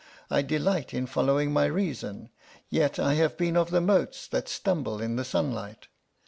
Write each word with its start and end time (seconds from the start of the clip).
I 0.31 0.41
delight 0.41 0.95
in 0.95 1.05
following 1.05 1.53
my 1.53 1.65
reason, 1.65 2.31
yet 2.69 2.97
I 2.97 3.13
have 3.13 3.37
been 3.37 3.55
of 3.55 3.69
the 3.69 3.81
motes 3.81 4.27
that 4.29 4.49
stumble 4.49 4.99
in 4.99 5.15
the 5.15 5.23
sunlight. 5.23 5.89